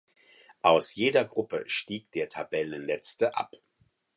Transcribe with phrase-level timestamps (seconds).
[0.63, 3.57] Aus jeder Gruppe stieg der Tabellenletzte ab.